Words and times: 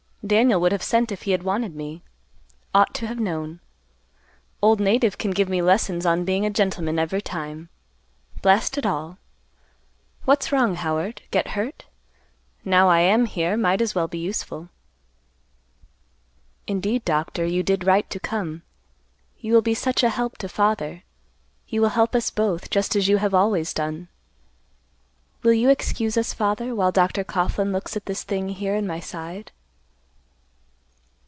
Daniel 0.23 0.61
would 0.61 0.71
have 0.71 0.83
sent 0.83 1.11
if 1.11 1.23
he 1.23 1.31
had 1.31 1.41
wanted 1.41 1.73
me. 1.75 2.03
Ought 2.75 2.93
to 2.93 3.07
have 3.07 3.19
known. 3.19 3.59
Old 4.61 4.79
native 4.79 5.17
can 5.17 5.31
give 5.31 5.49
me 5.49 5.63
lessons 5.63 6.05
on 6.05 6.25
being 6.25 6.45
a 6.45 6.51
gentleman 6.51 6.99
every 6.99 7.23
time. 7.23 7.69
Blast 8.43 8.77
it 8.77 8.85
all! 8.85 9.17
What's 10.25 10.51
wrong, 10.51 10.75
Howard? 10.75 11.23
Get 11.31 11.49
hurt? 11.49 11.85
Now 12.63 12.87
I 12.87 12.99
am 12.99 13.25
here, 13.25 13.57
might 13.57 13.81
as 13.81 13.95
well 13.95 14.07
be 14.07 14.19
useful." 14.19 14.69
"Indeed, 16.67 17.03
Doctor, 17.03 17.43
you 17.43 17.63
did 17.63 17.87
right 17.87 18.07
to 18.11 18.19
come. 18.19 18.61
You 19.39 19.55
will 19.55 19.63
be 19.63 19.73
such 19.73 20.03
a 20.03 20.09
help 20.09 20.37
to 20.37 20.47
father. 20.47 21.01
You 21.67 21.81
will 21.81 21.89
help 21.89 22.13
us 22.13 22.29
both, 22.29 22.69
just 22.69 22.95
as 22.95 23.07
you 23.07 23.17
have 23.17 23.33
always 23.33 23.73
done. 23.73 24.07
Will 25.41 25.53
you 25.53 25.69
excuse 25.71 26.15
us, 26.15 26.31
father, 26.31 26.75
while 26.75 26.91
Dr. 26.91 27.23
Coughlan 27.23 27.71
looks 27.71 27.97
at 27.97 28.05
this 28.05 28.21
thing 28.23 28.49
here 28.49 28.75
in 28.75 28.85
my 28.85 28.99
side?" 28.99 29.49